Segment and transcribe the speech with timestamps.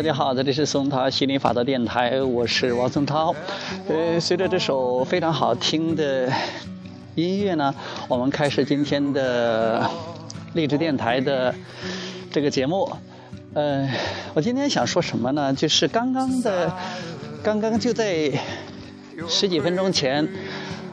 [0.00, 3.34] 大家好，这里是松涛心灵法则电台，我是王松涛。
[3.86, 6.26] 呃，随着这首非常好听的
[7.16, 7.74] 音乐呢，
[8.08, 9.86] 我们开始今天的
[10.54, 11.54] 励志电台的
[12.32, 12.90] 这个节目。
[13.52, 13.86] 呃，
[14.32, 15.52] 我今天想说什么呢？
[15.52, 16.72] 就是刚刚的，
[17.42, 18.32] 刚刚就在
[19.28, 20.26] 十几分钟前，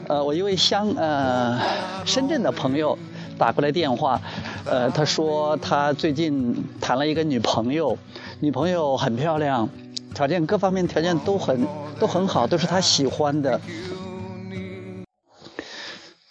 [0.06, 1.58] 呃，我一位乡呃
[2.04, 2.98] 深圳的朋友
[3.38, 4.20] 打过来电话，
[4.66, 7.96] 呃，他说他最近谈了一个女朋友，
[8.40, 9.68] 女朋友很漂亮，
[10.14, 11.66] 条件各方面条件都很
[11.98, 13.60] 都很好，都是他喜欢的。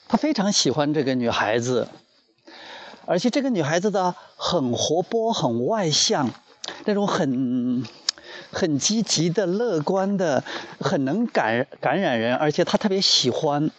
[0.07, 1.89] 他非常喜欢这个女孩子，
[3.05, 6.29] 而且这个女孩子的很活泼、很外向，
[6.85, 7.83] 那种很
[8.51, 10.45] 很积极的、乐观的，
[10.79, 13.69] 很能感感染人，而且他特别喜欢，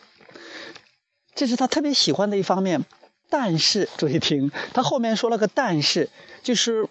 [1.34, 2.84] 这是他特别喜欢的一方面。
[3.30, 6.10] 但是注意听，他后面说了个但是，
[6.42, 6.86] 就是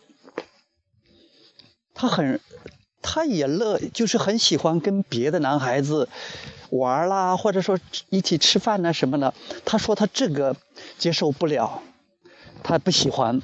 [1.98, 2.40] 他很，
[3.02, 6.08] 他也乐，就是很喜欢跟别的男孩子。
[6.70, 10.54] 玩啦，或者说一起吃饭呐什么的，他说他这个
[10.98, 11.82] 接受不了，
[12.62, 13.42] 他不喜欢。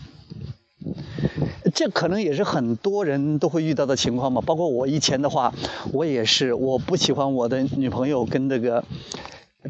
[1.74, 4.42] 这可能也是很多人都会遇到的情况嘛。
[4.42, 5.54] 包括我以前的话，
[5.94, 8.84] 我也是，我不喜欢我的女朋友跟这个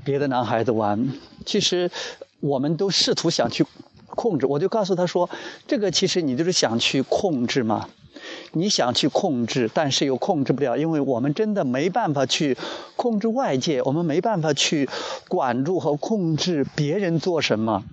[0.04, 1.14] 别的男孩子玩。
[1.46, 1.92] 其实
[2.40, 3.64] 我们都试图想去
[4.08, 5.30] 控制，我就告诉他说，
[5.68, 7.88] 这个其实你就是想去控制嘛。
[8.54, 12.58] 你想去控制，但是又控制不了，因为我们真的没办法去
[12.96, 14.88] 控制外界，我们没办法去
[15.28, 17.84] 管住和控制别人做什么。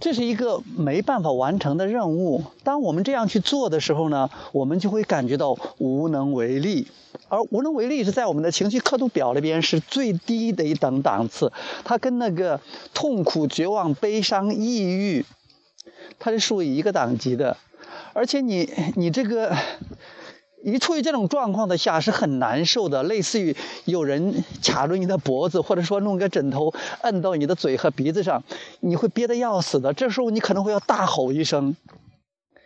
[0.00, 2.44] 这是一个没办法完成的任务。
[2.62, 6.88] 当我们这样去做的时候呢，我们就会感觉到无能为力。
[7.28, 11.50] 而无能为力是在我们的情绪刻度表里边是最低的一等档次，
[11.84, 12.60] 它跟那个
[12.92, 15.24] 痛苦、绝望、悲伤、抑郁，
[16.18, 17.56] 它是属于一个等级的。
[18.14, 19.54] 而且你你这个
[20.62, 23.54] 一处于这种状况的下是很难受的，类似于
[23.84, 26.72] 有人卡住你的脖子，或者说弄个枕头
[27.02, 28.42] 摁到你的嘴和鼻子上，
[28.80, 29.92] 你会憋得要死的。
[29.92, 31.76] 这时候你可能会要大吼一声，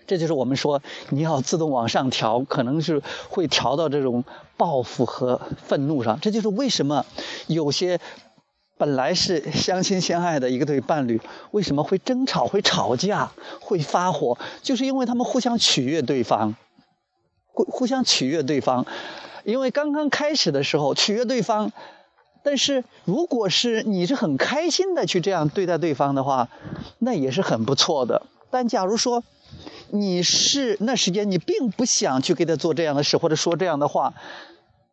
[0.06, 4.22] 这就是我们说你要自动往上调，可能是会调到这种
[4.56, 6.20] 报复和愤怒上。
[6.20, 7.04] 这就是为什么
[7.48, 7.98] 有些。
[8.78, 14.38] 本来是相亲相爱的一个对伴侣，为什么会争吵、会吵架、会发火？
[14.62, 16.54] 就是因为他们互相取悦对方，
[17.48, 18.86] 互互相取悦对方。
[19.44, 21.72] 因为刚刚开始的时候取悦对方，
[22.44, 26.48] 但是如果是你是很开心的去这样对待对方的话，
[26.98, 28.22] 那也是很不错的。
[28.50, 29.24] 但假如说
[29.90, 34.14] 你是那时间你并不想去给他做这样的事或者说这样的话，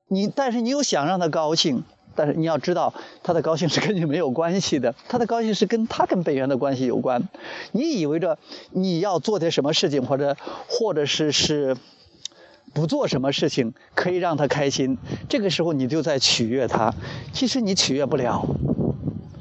[0.07, 1.83] 你但是你又想让他高兴。
[2.15, 7.27] 但是你要知道，他的高兴是跟你没有关系的，他的高兴是跟他跟本源的关系有关。
[7.73, 8.37] 你以为着
[8.71, 10.35] 你要做点什么事情，或者
[10.67, 11.75] 或者是是
[12.73, 14.97] 不做什么事情可以让他开心，
[15.29, 16.93] 这个时候你就在取悦他。
[17.33, 18.45] 其实你取悦不了，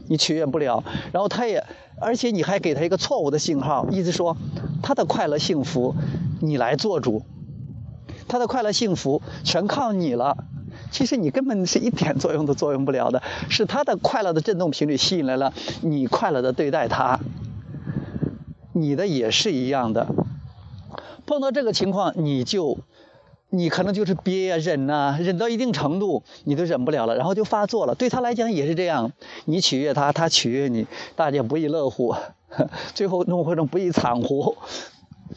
[0.08, 0.82] 你取悦不了。
[1.12, 1.64] 然后他也，
[2.00, 4.36] 而且你还给他一个错误的信号，意思说
[4.82, 5.94] 他的快乐幸福
[6.40, 7.22] 你来做主，
[8.28, 10.36] 他的快乐幸福全靠你了。
[10.94, 17.18] 其实你根本是一点作用都作用不了的，是他的快乐的振动频率吸引来了你快乐的对待他，
[18.72, 20.06] 你的也是一样的。
[21.26, 22.78] 碰到这个情况，你就
[23.50, 27.96] 你可能就是憋呀、忍呐，忍到一定程度，你都忍不了了，然后就发作了。
[27.96, 29.10] 对他来讲也是这样，
[29.46, 32.14] 你取悦他，他取悦你，大家不亦乐乎，
[32.94, 34.56] 最后弄成不亦惨乎。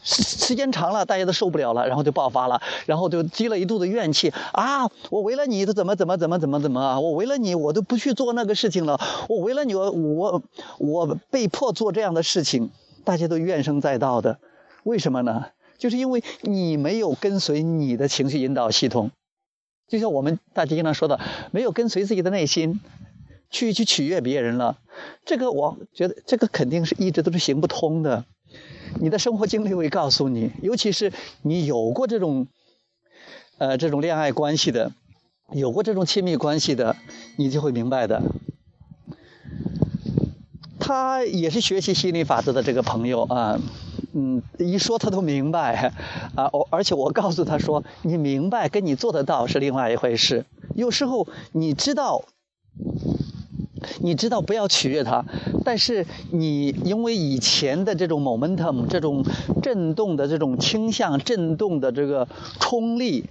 [0.02, 4.90] 时时间长了，大家都受不了了，然后就爆发了，然后就积了一肚子怨气啊！
[5.10, 7.00] 我为了你怎么怎么怎么怎么怎么啊！
[7.00, 9.00] 我为了你，我都不去做那个事情了。
[9.28, 10.42] 我为了你，我
[10.78, 12.70] 我被迫做这样的事情，
[13.04, 14.38] 大家都怨声载道的。
[14.84, 15.46] 为什么呢？
[15.78, 19.12] 就是因为你没有跟随你的情绪引导系统，
[19.86, 21.20] 就像我们大家经常说的，
[21.52, 22.80] 没有跟随自己的内心
[23.48, 24.78] 去去取悦别人了。
[25.24, 28.24] 这个我觉得这个肯定是一直都是行不通的。
[29.00, 31.12] 你的生活经历会告诉你，尤其是
[31.42, 32.46] 你有过这种，
[33.58, 34.92] 呃，这种恋爱关系的，
[35.52, 36.96] 有过这种亲密关系的，
[37.36, 38.22] 你就会明白的。
[40.78, 43.60] 他也是学习心理法则的这个朋友啊，
[44.14, 45.92] 嗯，一说他都明白
[46.34, 50.46] 啊，我而且我告诉他说，你明白跟你做得到是另外一回事。
[50.74, 52.24] 有时候你知道。
[54.00, 55.24] 你知道不要取悦他，
[55.64, 59.24] 但是你因为以前的这种 momentum，这种
[59.62, 62.28] 震动的这种倾向，震动的这个
[62.60, 63.24] 冲力，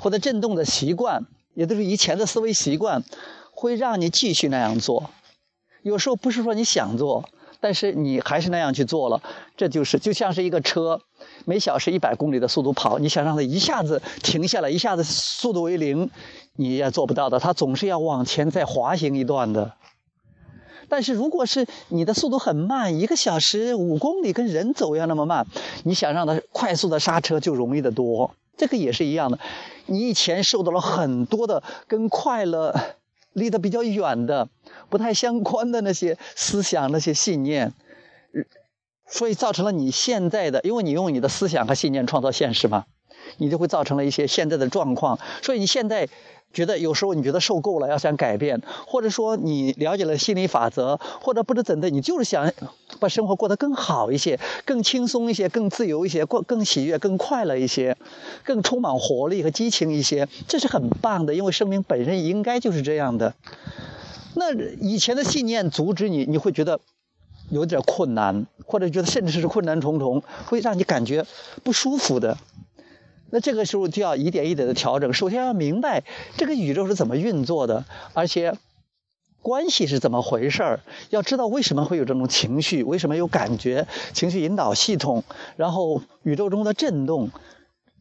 [0.00, 3.02] 或者震动的习惯，也都是以前的思维习惯，
[3.52, 5.10] 会让你继续那样做。
[5.82, 7.28] 有时候不是说你想做，
[7.60, 9.22] 但是你还是那样去做了，
[9.56, 11.00] 这就是就像是一个车，
[11.44, 16.08] 每小时一百公里的速度跑，你想让它一下子停下来，一下子速度为零，
[16.56, 19.72] 你也做不到的，它总是要往前再滑行一段的。
[20.88, 25.46] 但是如果是你的速度很慢，一个小时五公里跟人走一样那么慢，
[25.84, 28.34] 你想让它快速的刹车就容易得多。
[28.56, 29.38] 这个也是一样的，
[29.86, 32.74] 你以前受到了很多的跟快乐
[33.32, 34.48] 离得比较远的、
[34.88, 37.72] 不太相关的那些思想、那些信念，
[39.08, 42.84] 所以造成了你现在的，因为你用你的思想和信念创造现实嘛，
[43.38, 45.18] 你就会造成了一些现在的状况。
[45.42, 46.08] 所以你现在。
[46.54, 52.50] 觉得有时候你觉得受够了，要想改变，或者说你了解了心理法则，或者不知怎的，你就是想
[53.00, 57.96] 把生活过得更好一些，更轻松一些，更自由一些，过更喜悦、更快乐一些，
[58.44, 63.34] 更充满活力和激情一些，这是很棒的，因为生命本身应该就是这样的。
[64.36, 66.78] 那以前的信念阻止你，你会觉得
[67.50, 71.26] 有点困难，或者觉得甚至是困难重重，会让你感觉
[71.62, 72.38] 不舒服的。
[73.34, 75.12] 那这个时候就要一点一点的调整。
[75.12, 76.04] 首先要明白
[76.36, 78.56] 这个宇宙是怎么运作的，而且
[79.42, 80.80] 关系是怎么回事儿。
[81.10, 85.24] 要知道为什么会有这种情绪，为什么有感觉、情绪引导系统，
[85.56, 87.32] 然后宇宙中的震动，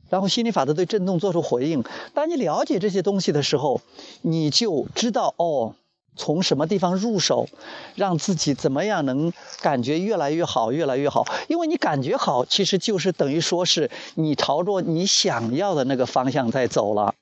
[0.07, 1.83] 然后心理法则对震动做出回应。
[2.13, 3.81] 当你了解这些东西的时候，
[4.21, 5.73] 你就知道哦。
[6.15, 7.47] 从什么地方入手，
[7.95, 11.25] 让自己怎么样能感觉越来越好，越来越好？
[11.47, 17.15] 因为你感觉好，其实就是等于说是你朝着你想要的那个方向在走了。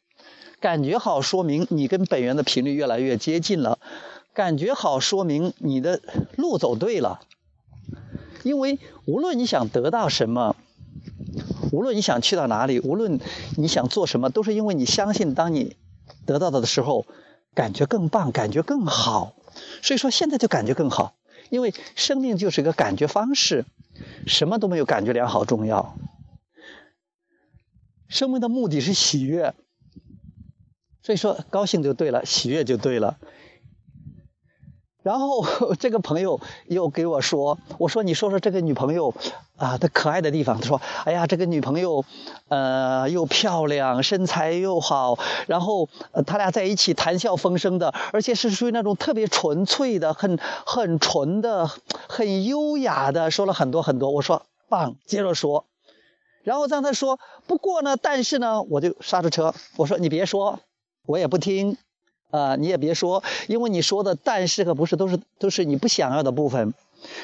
[0.59, 3.79] 感觉好，说明你跟本源的频率越来越接近了。
[4.33, 6.01] 感觉好，说明你的
[6.35, 7.21] 路走对了。
[8.43, 10.55] 因为无论你想得到什么，
[11.71, 13.19] 无论你想去到哪里，无论
[13.55, 15.77] 你想做什么，都是因为你相信，当你
[16.25, 17.05] 得到的时候。
[17.53, 19.35] 感觉更棒，感觉更好，
[19.81, 21.15] 所以说现在就感觉更好，
[21.49, 23.65] 因为生命就是一个感觉方式，
[24.25, 25.95] 什么都没有感觉良好重要。
[28.07, 29.53] 生命的目的是喜悦，
[31.01, 33.17] 所以说高兴就对了，喜悦就对了。
[35.03, 35.43] 然后
[35.79, 39.13] 这个朋友又给我说：“我说你说说这个女朋友
[39.57, 42.05] 啊的可爱的地方。”他说：“哎呀，这个女朋友，
[42.49, 45.17] 呃，又漂亮，身材又好，
[45.47, 45.89] 然后
[46.25, 51.69] 他俩在一起谈笑风生的，而且是属于那种特别纯粹的，很很纯的，
[52.07, 54.11] 很优雅的。”说了很多很多。
[54.11, 55.65] 我说：“棒，接着说。”
[56.43, 59.53] 然后让他说：“不过呢，但是呢，我就刹住车。
[59.77, 60.59] 我说：“你别说，
[61.05, 61.77] 我也不听。”
[62.31, 66.73] 啊，你也别说，因为你说的但是和不是都是都是你不想要的部分，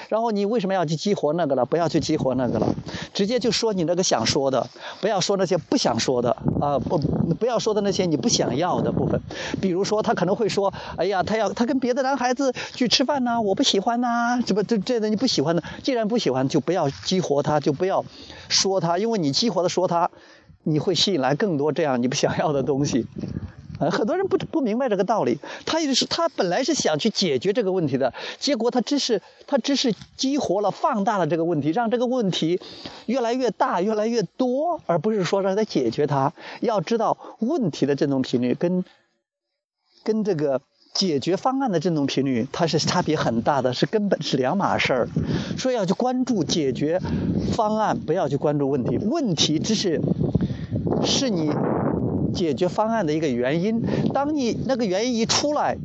[0.10, 1.66] 然后你为什么要去激活那个了？
[1.66, 2.76] 不要去激活那个了，
[3.14, 4.70] 直接就说你那个想说的，
[5.02, 6.98] 不要说那些不想说的啊，不
[7.40, 9.22] 不要说的那些你不想要的部分。
[9.62, 18.04] 比如说他可能会说，哎呀，他要他跟别的男孩子去吃饭呢，我不喜欢呐，这不这这的你不喜欢的，既然不喜欢，就不要激活他，就不要
[18.50, 20.10] 说他，因为你激活的说他，
[20.64, 23.06] 你会吸引来更多这样你不想要的东西。
[23.80, 32.60] 呃，很多人不不明白这个道理，他也是他本来是想去解决这个问题的，结果他只是他只是激活了、放大了这个问题，让这个问题
[33.06, 36.34] 越来越大、越来越多，而不是说让他解决它。
[36.62, 38.84] 要知道，问题的振动频率跟
[40.04, 40.62] 跟这个
[40.94, 45.08] 解决方案的振动频率，它是差别很大的，是根本是两码事儿。
[45.58, 47.00] 所以要去关注解决
[47.54, 48.98] 方案，不要去关注问题。
[48.98, 50.02] 问题只是
[51.06, 51.52] 是你。
[52.34, 53.82] 解决方案的一个原因，
[54.14, 55.78] 当你那个原因一出来，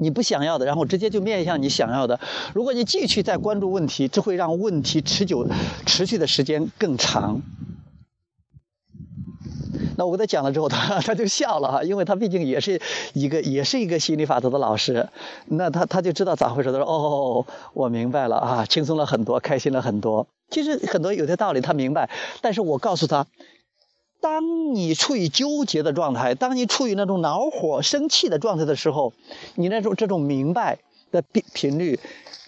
[0.00, 2.20] 你不想要的，然后直接就面向你想要的。
[2.54, 5.48] 如果你继续再关注问题，这会让问题持久、
[5.86, 7.42] 持续的时间更长。
[9.96, 12.80] 那我跟他讲了之后，他 他就笑了哈，因为他毕竟也是
[13.14, 15.08] 一个也是一个心理法则的老师，
[15.46, 16.70] 那他他就知道咋回事。
[16.70, 17.44] 他说：“哦，
[17.74, 20.28] 我明白了啊，轻松了很多，开心了很多。
[20.50, 22.08] 其实很多有些道理他明白，
[22.40, 23.26] 但是我告诉他。”
[24.20, 29.12] 当你处于纠结的状态，当你处于那种恼火、生气的状态的时候，
[29.54, 30.78] 你那种这种明白
[31.12, 32.00] 的频频率，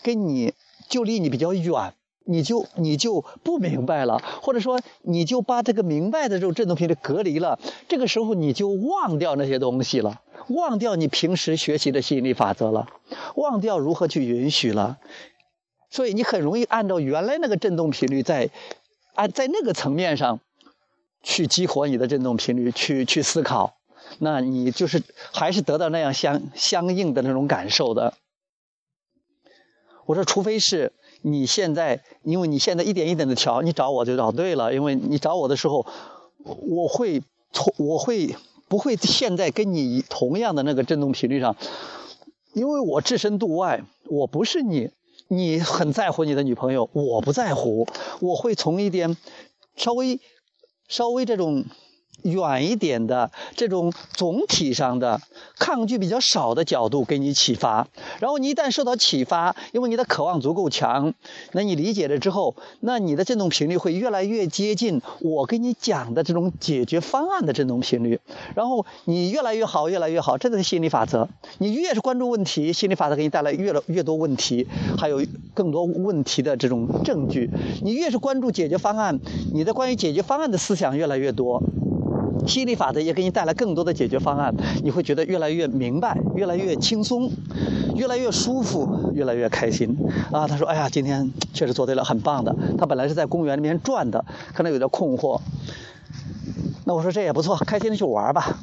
[0.03, 0.53] 跟你
[0.89, 7.59] 就离你比较远，你就你就不明白了，或者说你就把这个明白的这种振动频率隔离了，
[7.89, 12.89] 这个时候你就忘掉那些东西了，忘掉你平时学习的吸引力法则了，
[13.37, 14.99] 忘掉如何去允许了，
[15.89, 18.51] 所以你很容易按照原来那个振动频率在，
[19.15, 20.41] 按在那个层面上。
[21.23, 23.75] 去激活你的振动频率，去去思考，
[24.19, 28.15] 那你就是还是得到那样相相应的那种感受的。
[30.07, 35.87] 我说，除非是你现在，因为你现在一点一点的调，你找我就找对了，因为你找我的时候，
[36.45, 37.23] 我会
[37.53, 38.35] 从我会
[38.69, 41.57] 不会现在跟你同样的那个振动频率上，
[42.55, 44.91] 因为我置身度外，我不是你。
[45.33, 47.87] 你很在乎你的女朋友，我不在乎，
[48.21, 49.17] 我会从一点
[49.77, 50.19] 稍微
[50.91, 51.65] 稍微这种。
[52.23, 55.21] 远一点的这种总体上的
[55.59, 61.15] 抗拒比较少的角度给你启发，然后你一旦受到启发，因为你的渴望足够强，
[61.53, 68.21] 那你理解了之后，那你的振动频率会越来越接近我给你讲的这种解决方案的振动频率，
[68.55, 71.29] 然后你越来越好，越来越好，这就是心理法则。
[71.59, 74.67] 你越是关注问题，心理法则给你带来越越多问题，
[74.99, 75.25] 还有
[75.55, 77.51] 更多问题的这种证据。
[77.83, 79.19] 你越是关注解决方案，
[79.53, 81.63] 你的关于解决方案的思想越来越多。
[82.51, 84.53] 吸引力法则也给你带来更多的解决方案，
[84.83, 87.31] 你会觉得越来越明白，越来越轻松，
[87.95, 89.97] 越来越舒服，越来越开心。
[90.33, 95.41] 啊，他说：“哎呀，今天确实做对了，很棒的。”他本来是在公园里面转的，可能有点困惑。
[96.85, 98.59] 那我说这也不错，开心的去玩吧。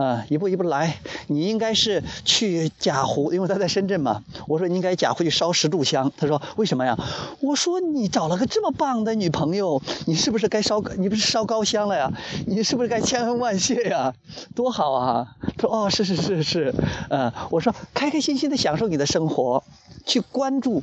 [0.00, 0.96] 啊，一步一步来。
[1.26, 4.22] 你应该是去贾湖，因为他在深圳嘛。
[4.48, 6.10] 我说你应该贾湖去烧十炷香。
[6.16, 6.98] 他说为什么呀？
[7.40, 10.80] 我说你找了个这么棒的女朋友，你是不是该烧？
[10.96, 12.10] 你不是烧高香了呀？
[12.46, 14.14] 你是不是该千恩万谢呀？
[14.54, 15.36] 多好啊！
[15.58, 16.74] 他说哦，是是是是。
[17.10, 19.62] 嗯，我说开开心心的享受你的生活，
[20.06, 20.82] 去关注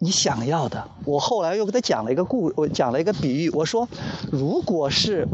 [0.00, 0.88] 你想要的。
[1.04, 3.50] 我后来又给他讲了一个故，我讲了一个比喻。
[3.50, 3.88] 我说，
[4.32, 5.28] 如果是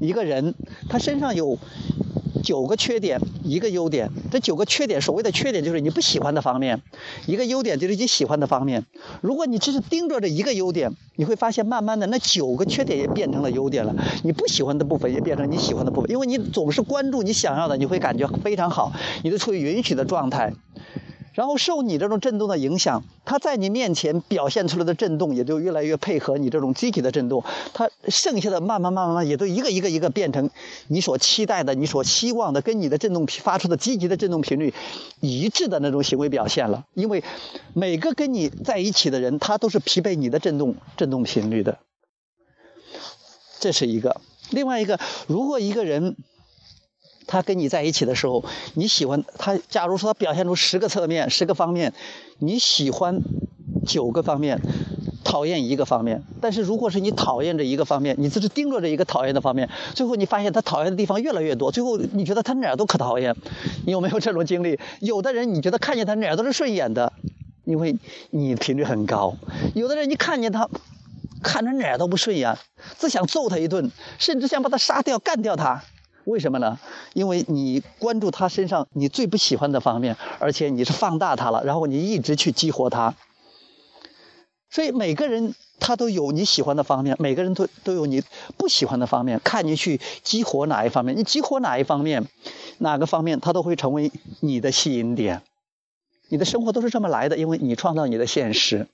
[0.00, 0.54] 一个人，
[0.88, 1.58] 他身上有。
[2.42, 4.10] 九个缺点，一个优点。
[4.30, 6.78] 这九个缺点，所谓的缺点就是你不喜欢的方面；
[7.26, 8.84] 一个优点就是你喜欢的方面。
[9.20, 13.94] 如果你只是盯着这一个优点，你会发现慢慢的那九个缺点也变成了优点了。
[14.22, 20.52] 你不喜欢的部分也变成你喜欢的部分，因为你总是关注你想要的，你会感觉非常好，你都处于允许的状态。
[21.34, 30.48] 然后受你这种震动的影响，它在你面前表现出来的震动也就越来越配合你这种机体的震动，它剩下的慢慢慢慢慢也都一个一个一个变成
[30.86, 34.72] 你所期待的、你所希望的，跟你的振动发出的积极的振动频率
[35.20, 36.84] 一致的那种行为表现了。
[36.94, 37.24] 因为
[37.72, 41.78] 每个跟你在一起的人，他都是匹配你的振动振动频率的。
[43.58, 46.16] 这是一个，另外一个，如果一个人。
[47.26, 49.58] 他跟你在一起的时候，你喜欢他。
[49.68, 51.92] 假如说他表现出十个侧面、十个方面，
[52.38, 53.20] 你喜欢
[53.86, 54.60] 九个方面，
[55.24, 56.22] 讨厌一个方面。
[56.40, 63.34] 但是如果是你讨厌这一个方面，你只是盯着这一个讨厌的方面，最后你发现他讨厌的地方越来越多，最后你觉得他哪儿都可讨厌。
[63.86, 64.78] 你有没有这种经历？
[65.00, 67.12] 有的人你觉得看见他哪儿都是顺眼的，
[67.64, 67.96] 因为
[68.30, 69.36] 你频率很高；
[69.74, 70.68] 有的人你看见他，
[71.42, 72.56] 看着哪儿都不顺眼，
[72.98, 75.82] 只想揍他一顿，甚至想把他杀掉、干掉他。
[76.24, 76.78] 为什么呢？
[77.12, 83.14] 因为你关注他身上你最不喜欢的方面，而且你是放大他了，然后你一直去激活他。
[84.70, 88.22] 所以每个人他都有你喜欢的方面，每个人都都有你
[88.56, 92.26] 不喜欢的方面，看你去激活哪一方面，你激活哪一方面，
[92.78, 95.42] 哪个方面他都会成为你的吸引点。
[96.28, 98.88] 你的生活都是这么来的，因为你创造你的现实。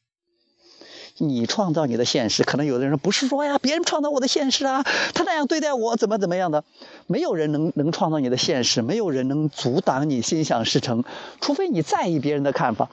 [1.23, 4.83] 你创造你的现实，可能有的人不是说呀，别人创造我的现实啊，
[5.15, 6.65] 他那样对待我，怎么怎么样的？
[7.07, 11.05] 没有人能能创造你的现实，没有人能阻挡你心想事成，
[11.41, 12.91] 除非你在意别人的看法。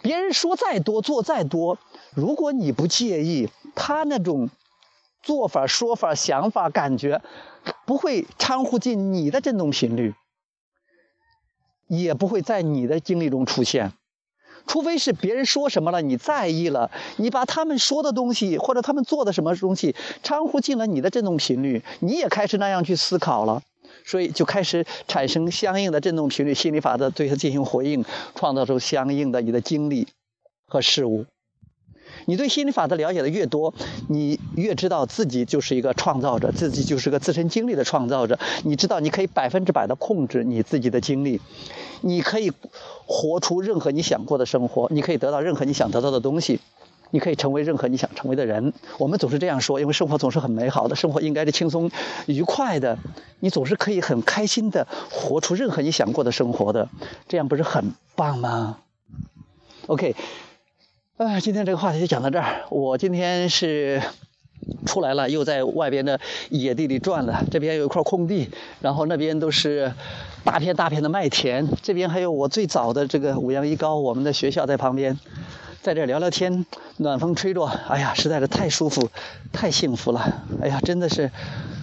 [0.00, 1.78] 别人说再多，做再多，
[2.14, 4.48] 如果你不介意他那种
[5.22, 7.20] 做法、说法、想法、感觉，
[7.84, 10.14] 不会掺和进你的振动频率，
[11.86, 13.92] 也不会在你的经历中出现。
[14.68, 23.62] 除非是别人说什么了，你在意了，你把他们说的东西或者他们做的什么东西掺和进了你的振动频率，你也开始那样去思考了，
[24.04, 28.04] 所以就开始产生相应的振动频率，心理法则对它进行回应，
[28.36, 30.06] 创造出相应的你的经历
[30.66, 31.24] 和事物。
[32.24, 33.72] 你对心理法则了解的越多，
[34.08, 38.38] 你越知道自己就是一个创造者，自己就是个自身经历的创造者。
[38.64, 41.40] 你知道你可以百分之百的控制你自己的经历，
[42.00, 42.52] 你可以
[43.06, 46.60] 活出任何你想过的生活，你可以得到任何你想得到的东西，
[47.10, 48.72] 你可以成为任何你想成为的人。
[48.98, 51.90] 我们总是这样说，因为生活总是很美好的，生活应该是轻松
[52.26, 52.98] 愉快的，
[53.40, 56.88] 你总是可以很开心的活出任何你想过的生活的，
[57.28, 58.78] 这样不是很棒吗
[59.86, 60.14] ？OK。
[61.16, 62.66] 啊，今天这个话题就讲到这儿。
[62.70, 64.00] 我今天是
[64.86, 66.18] 出来了，又在外边的
[66.50, 67.44] 野地里转了。
[67.50, 68.48] 这边有一块空地，
[68.80, 69.92] 然后那边都是
[70.44, 71.68] 大片大片的麦田。
[71.82, 75.18] 这边还有我最早的这个五羊一高，我们的学校在旁边，
[75.82, 76.64] 在这聊聊天，
[76.96, 79.10] 暖风吹着，哎呀，实在是太舒服，
[79.52, 80.42] 太幸福了。
[80.62, 81.30] 哎呀，真的是，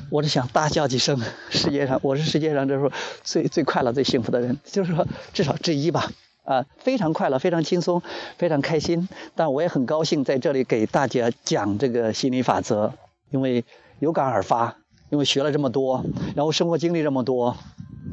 [0.10, 1.20] 我只想大叫几声。
[1.50, 2.92] 世界上，我是世界上就是说
[3.24, 6.12] 最最快乐、最幸福的人，就是说至少之一吧。
[6.46, 8.02] 啊，非常快乐，非常轻松，
[8.38, 9.10] 非常开心。
[9.36, 12.94] 但我也很高兴在这里给大家讲这个心理法则，
[13.32, 13.66] 因为
[14.00, 14.78] 有感而发，
[15.10, 17.58] 因为学了这么多，然后生活经历这么多，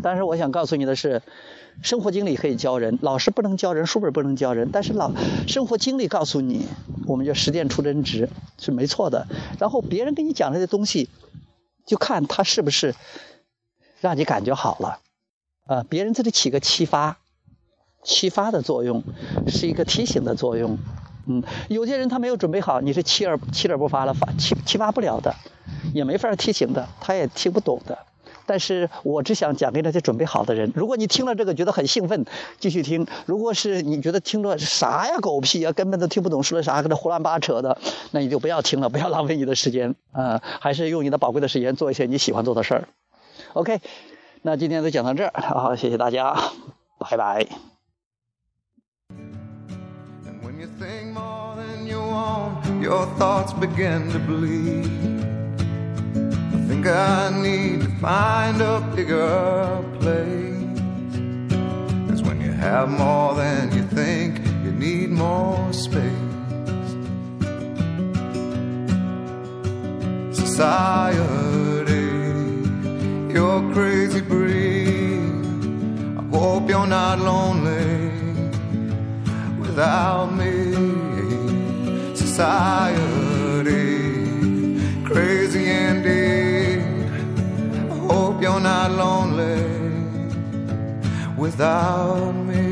[0.03, 1.23] 但是我想告诉你的是，
[1.83, 5.13] 生活经历可以教人，老师不能教人，书本不能教人，但是老
[5.47, 6.67] 生活经历告诉你，
[7.07, 9.27] 我们就实践出真知是没错的。
[9.59, 11.11] 然后别人给你讲这些东西，
[11.87, 12.95] 就看他是不是
[14.01, 15.01] 让你感觉好了，
[15.67, 17.19] 啊，别人这里起个启发、
[18.03, 19.03] 启发的作用，
[19.47, 20.79] 是一个提醒的作用。
[21.27, 25.35] 嗯，有些人他没有准备好，你是七而七而不发了，发启启发不了的，
[25.95, 27.99] 也没法提醒的，他也听不懂的。
[28.45, 30.73] 但是我只想讲给那些准备好的人。
[30.75, 32.27] 如果你听了这个觉得很兴奋，
[32.59, 37.79] 继续听；如果是你觉得听着啥呀狗屁呀，根本都听不懂说的啥，跟那胡乱八扯的，
[38.11, 40.43] 那你就不要听了，不要浪费你的时间啊！
[40.43, 42.89] 还是用你的宝贵的时间做一些你喜欢做的事儿。
[43.53, 43.81] OK，
[44.43, 46.37] 那今天就讲到这儿，好，谢谢大家，
[46.99, 47.72] 拜拜。
[50.63, 54.87] You think more than you want, your thoughts begin to bleed.
[56.55, 60.79] I think I need to find a bigger place.
[62.09, 66.31] Cause when you have more than you think, you need more space.
[70.31, 72.07] Society,
[73.35, 75.27] you're crazy breed.
[76.21, 78.22] I hope you're not lonely
[79.73, 80.55] without me.
[82.15, 83.65] Society,
[85.03, 86.85] crazy indeed.
[87.91, 89.65] I hope you're not lonely
[91.39, 92.72] without me.